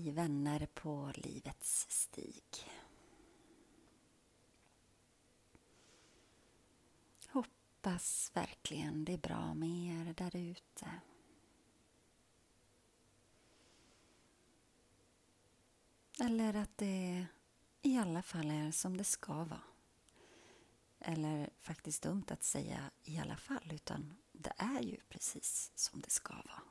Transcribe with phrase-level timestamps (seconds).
[0.00, 2.44] Hej vänner på livets stig.
[7.28, 11.00] Hoppas verkligen det är bra med er där ute.
[16.20, 17.26] Eller att det
[17.82, 19.62] i alla fall är som det ska vara.
[20.98, 26.10] Eller faktiskt dumt att säga i alla fall, utan det är ju precis som det
[26.10, 26.69] ska vara.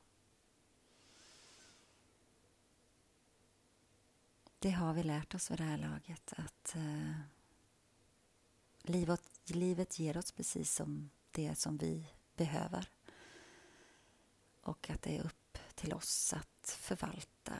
[4.61, 7.19] Det har vi lärt oss vid det här laget att eh,
[8.81, 12.89] livet, livet ger oss precis som det som vi behöver.
[14.61, 17.55] Och att det är upp till oss att förvalta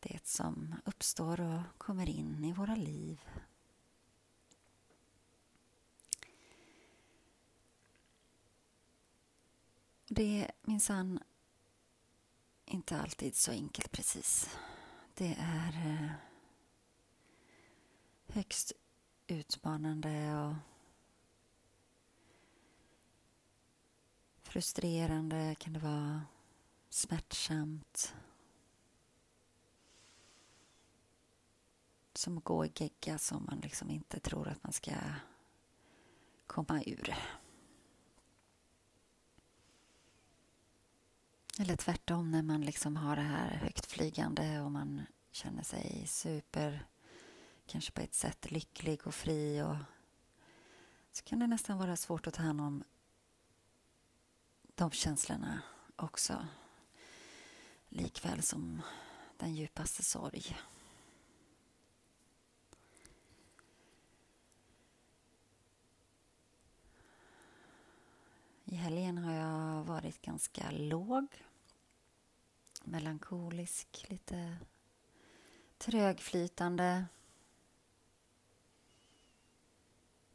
[0.00, 3.20] det som uppstår och kommer in i våra liv.
[10.08, 11.20] Det är minsann
[12.72, 14.58] inte alltid så enkelt precis.
[15.14, 16.10] Det är eh,
[18.26, 18.72] högst
[19.26, 20.54] utmanande och
[24.42, 26.22] frustrerande kan det vara,
[26.88, 28.14] smärtsamt.
[32.14, 34.92] Som att gå i gegga som man liksom inte tror att man ska
[36.46, 37.14] komma ur.
[41.62, 46.86] Eller tvärtom när man liksom har det här högtflygande och man känner sig super,
[47.66, 49.76] kanske på ett sätt lycklig och fri och
[51.12, 52.84] så kan det nästan vara svårt att ta hand om
[54.74, 55.62] de känslorna
[55.96, 56.46] också.
[57.88, 58.82] Likväl som
[59.36, 60.56] den djupaste sorg.
[68.64, 71.26] I helgen har jag varit ganska låg.
[72.84, 74.56] Melankolisk, lite
[75.78, 77.04] trögflytande.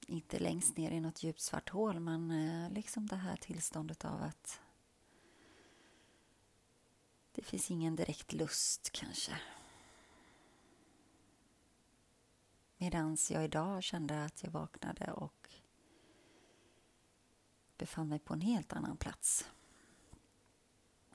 [0.07, 4.23] Inte längst ner i något djupt svart hål, men eh, liksom det här tillståndet av
[4.23, 4.61] att
[7.31, 9.41] det finns ingen direkt lust kanske.
[12.77, 15.49] Medan jag idag kände att jag vaknade och
[17.77, 19.49] befann mig på en helt annan plats.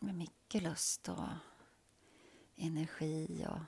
[0.02, 1.28] Med mycket lust och
[2.56, 3.60] energi och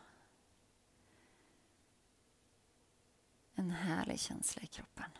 [3.54, 5.10] en härlig känsla i kroppen.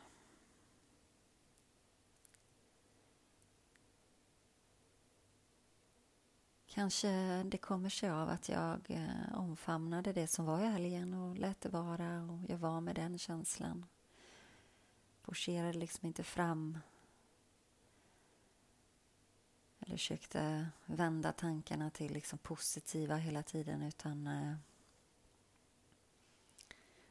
[6.67, 11.37] Kanske det kommer sig av att jag eh, omfamnade det som var i helgen och
[11.37, 13.87] lät det vara och jag var med den känslan.
[15.21, 16.79] Forcerade liksom inte fram
[19.87, 24.57] eller försökte vända tankarna till liksom positiva hela tiden utan eh,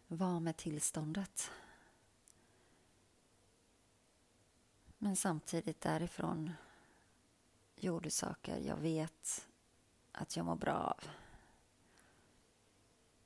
[0.07, 1.51] var med tillståndet.
[4.97, 6.51] Men samtidigt därifrån
[7.75, 9.47] gjorde saker jag vet
[10.11, 11.09] att jag mår bra av.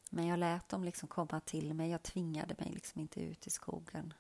[0.10, 1.90] Men jag lät dem liksom komma till mig.
[1.90, 4.14] Jag tvingade mig liksom inte ut i skogen.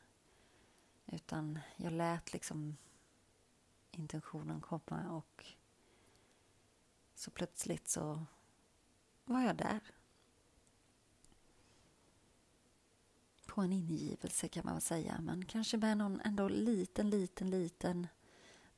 [1.06, 2.78] Utan jag lät liksom
[3.98, 5.46] intentionen komma och
[7.16, 8.26] så plötsligt så
[9.26, 9.80] var jag där.
[13.48, 18.08] På en ingivelse kan man väl säga, men kanske med någon ändå liten, liten, liten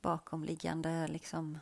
[0.01, 1.57] bakomliggande liksom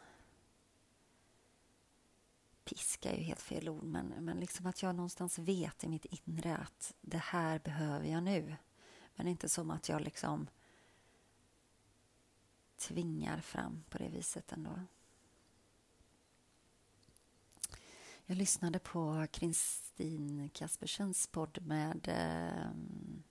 [2.64, 6.06] piska är ju helt fel ord, men, men liksom att jag någonstans vet i mitt
[6.06, 8.56] inre att det här behöver jag nu.
[9.16, 10.48] Men inte som att jag liksom
[12.78, 14.80] tvingar fram på det viset ändå.
[18.26, 23.24] Jag lyssnade på Kristin Kaspersens podd med ehm,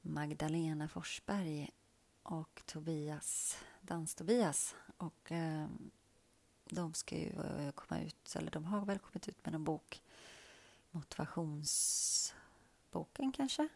[0.00, 1.70] Magdalena Forsberg
[2.22, 4.74] och Tobias, Dans-Tobias.
[4.96, 5.90] Och ehm,
[6.64, 10.02] de ska ju eh, komma ut, eller de har väl kommit ut med en bok,
[10.90, 13.68] Motivationsboken kanske?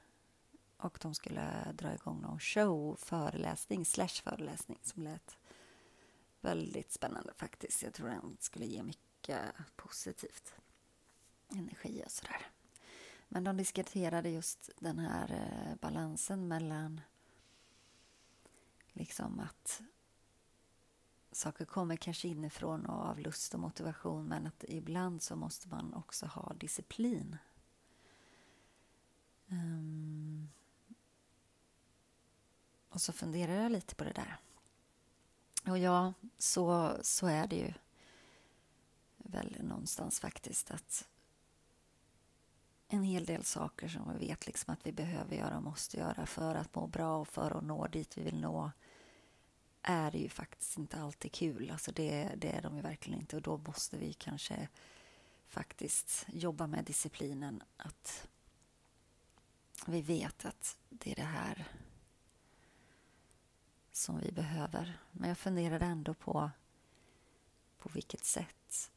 [0.76, 5.38] Och de skulle dra igång någon show, föreläsning, slash föreläsning som lät
[6.40, 7.82] väldigt spännande faktiskt.
[7.82, 9.40] Jag tror den skulle ge mycket
[9.76, 10.54] positivt
[11.48, 12.46] energi och sådär.
[13.28, 17.00] Men de diskuterade just den här eh, balansen mellan
[18.92, 19.82] liksom att
[21.32, 25.94] saker kommer kanske inifrån och av lust och motivation men att ibland så måste man
[25.94, 27.36] också ha disciplin.
[29.48, 30.35] Um,
[32.96, 34.36] och så funderar jag lite på det där.
[35.66, 37.72] Och ja, så, så är det ju.
[39.16, 41.08] väl någonstans faktiskt att
[42.88, 46.26] en hel del saker som vi vet liksom att vi behöver göra och måste göra
[46.26, 48.70] för att må bra och för att nå dit vi vill nå
[49.82, 51.70] är ju faktiskt inte alltid kul.
[51.70, 54.68] Alltså det, det är de ju verkligen inte och då måste vi kanske
[55.46, 58.28] faktiskt jobba med disciplinen att
[59.86, 61.66] vi vet att det är det här
[63.96, 64.98] som vi behöver.
[65.12, 66.50] Men jag funderade ändå på
[67.78, 68.90] på vilket sätt.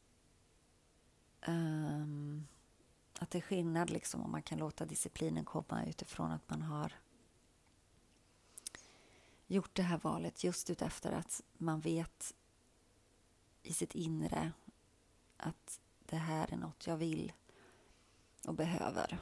[1.47, 2.47] Um,
[3.19, 6.93] att det är skillnad liksom om man kan låta disciplinen komma utifrån att man har
[9.47, 12.35] gjort det här valet just utefter att man vet
[13.63, 14.51] i sitt inre
[15.37, 17.33] att det här är något jag vill
[18.45, 19.17] och behöver.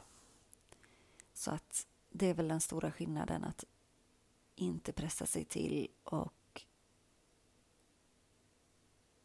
[1.34, 3.66] Så att det är väl den stora skillnaden att
[4.58, 6.62] inte pressa sig till och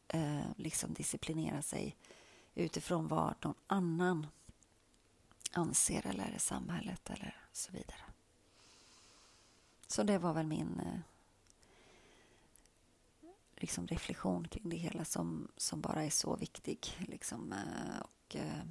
[0.08, 1.96] eh, liksom disciplinera sig
[2.54, 4.26] utifrån vad någon annan
[5.52, 8.02] anser eller samhället eller så vidare.
[9.86, 11.00] Så det var väl min eh,
[13.56, 17.04] liksom reflektion kring det hela som, som bara är så viktig.
[17.08, 18.62] Liksom, eh, och, eh,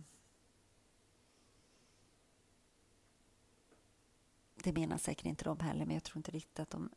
[4.64, 6.90] det menar säkert inte de heller, men jag tror inte riktigt att de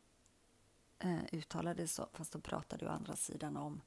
[0.99, 2.09] eh, uttalade så.
[2.13, 3.81] Fast de pratade å andra sidan om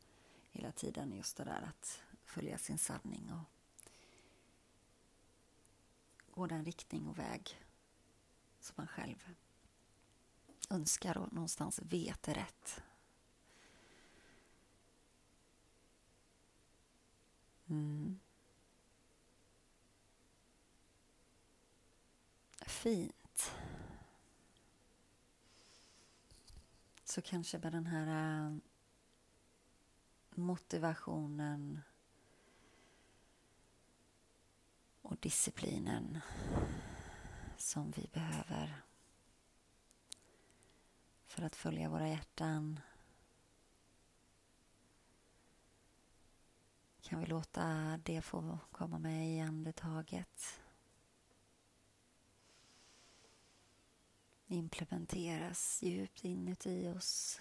[0.50, 3.44] hela tiden just det där att följa sin sanning och
[6.30, 7.58] gå den riktning och väg
[8.60, 9.28] som man själv
[10.70, 12.82] önskar och någonstans vet är rätt.
[17.66, 18.20] Mm.
[22.66, 23.12] Fin.
[27.18, 28.56] Så kanske med den här eh,
[30.30, 31.80] motivationen
[35.02, 36.18] och disciplinen
[37.56, 38.82] som vi behöver
[41.26, 42.80] för att följa våra hjärtan.
[47.00, 50.60] Kan vi låta det få komma med i andetaget?
[54.50, 57.40] Implementeras djupt inuti oss,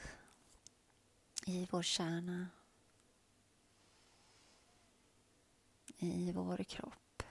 [1.46, 2.48] i vår kärna,
[5.98, 7.24] i vår kropp.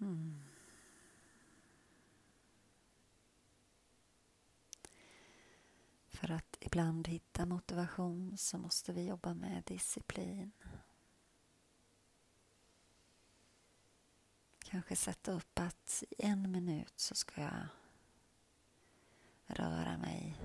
[0.00, 0.42] Mm.
[6.08, 10.52] För att ibland hitta motivation så måste vi jobba med disciplin.
[14.70, 17.66] Kanske sätta upp att i en minut så ska jag
[19.46, 20.36] röra mig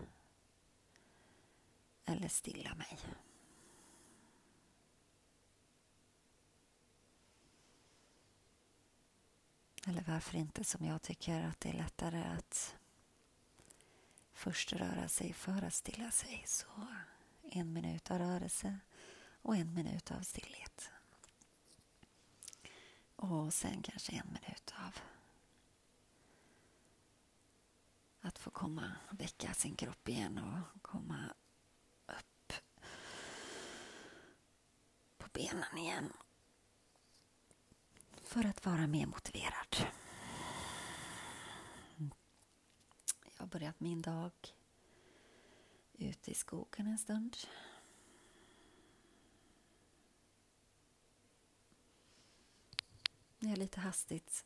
[2.05, 2.99] eller stilla mig.
[9.87, 12.75] Eller varför inte som jag tycker att det är lättare att
[14.33, 16.43] först röra sig för att stilla sig.
[16.47, 16.87] Så
[17.41, 18.79] en minut av rörelse
[19.41, 20.91] och en minut av stillhet.
[23.21, 24.99] Och sen kanske en minut av
[28.21, 31.33] att få komma, väcka sin kropp igen och komma
[32.07, 32.53] upp
[35.17, 36.13] på benen igen
[38.23, 39.75] för att vara mer motiverad.
[43.23, 44.31] Jag har börjat min dag
[45.93, 47.37] ute i skogen en stund.
[53.43, 54.45] När jag lite hastigt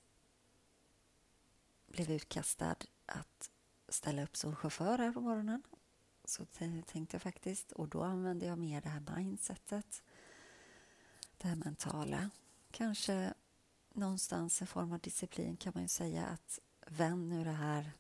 [1.88, 2.76] blev utkastad
[3.06, 3.52] att
[3.90, 5.64] ställa upp som chaufför här på morgonen
[6.26, 10.04] så tänkte jag faktiskt, och då använde jag mer det här mindsetet,
[11.38, 12.30] det här mentala.
[12.72, 13.34] Kanske
[13.94, 17.92] någonstans en form av disciplin kan man ju säga att vänd nu det här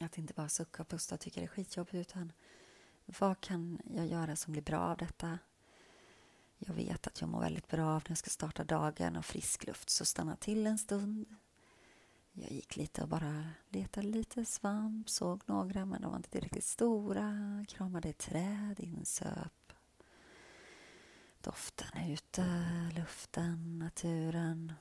[0.00, 2.32] att inte bara sucka och pusta och tycka det är skitjobbigt utan
[3.06, 5.38] vad kan jag göra som blir bra av detta?
[6.66, 9.66] Jag vet att jag mår väldigt bra av när jag ska starta dagen och frisk
[9.66, 11.26] luft så stanna till en stund.
[12.32, 16.64] Jag gick lite och bara letade lite svamp, såg några men de var inte tillräckligt
[16.64, 19.72] stora, kramade ett träd, insöp
[21.42, 22.44] Doften ute,
[22.96, 24.72] luften, naturen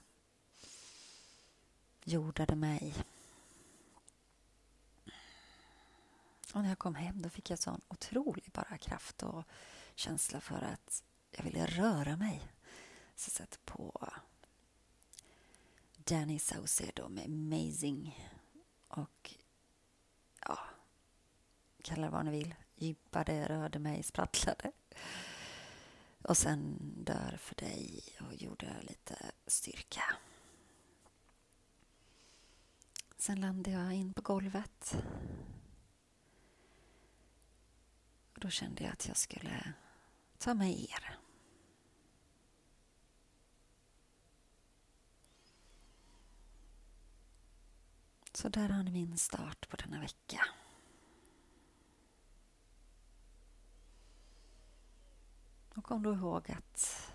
[2.04, 2.96] jordade mig.
[6.54, 9.44] Och när jag kom hem då fick jag sån otrolig bara kraft och
[9.96, 12.52] känsla för att jag ville röra mig.
[13.16, 14.10] Så jag satte på
[15.98, 18.30] Danny Saucedo med Amazing.
[18.88, 19.36] Och
[20.42, 20.60] ja,
[21.82, 24.72] kalla det vad ni vill, gympade, rörde mig, sprattlade.
[26.22, 30.04] Och sen dör för dig och gjorde lite styrka.
[33.18, 34.96] Sen landade jag in på golvet.
[38.34, 39.74] Och då kände jag att jag skulle
[40.38, 41.19] ta mig er.
[48.40, 50.46] Så där har ni min start på denna vecka.
[55.76, 57.12] Och kom då ihåg att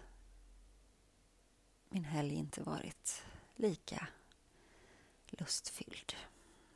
[1.88, 3.24] min helg inte varit
[3.56, 4.08] lika
[5.26, 6.14] lustfylld.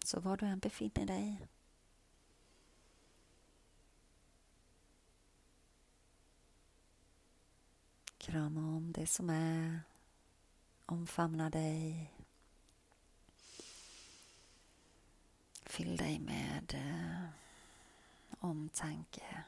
[0.05, 1.49] Så var du än befinner dig
[8.19, 9.81] krama om det som är,
[10.87, 12.12] omfamna dig
[15.68, 17.28] Fyll dig med eh,
[18.40, 19.44] omtanke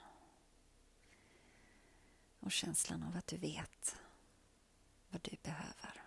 [2.40, 3.96] och känslan av att du vet
[5.10, 6.02] vad du behöver.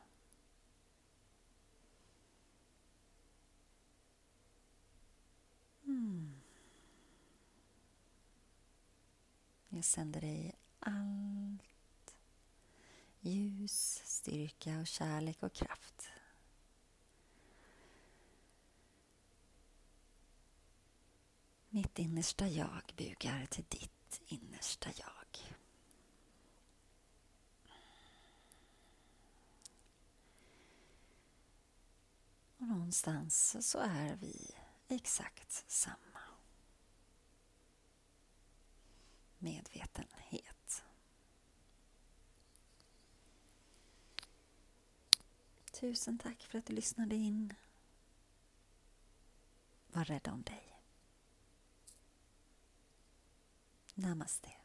[5.84, 6.42] Mm.
[9.70, 12.16] Jag sänder dig allt
[13.20, 16.10] ljus, styrka och kärlek och kraft
[21.76, 25.58] Mitt innersta jag bugar till ditt innersta jag.
[32.58, 34.56] Och någonstans så är vi
[34.88, 36.20] exakt samma.
[39.38, 40.84] Medvetenhet.
[45.72, 47.54] Tusen tack för att du lyssnade in.
[49.88, 50.73] Var rädd om dig.
[53.98, 54.63] ナマステ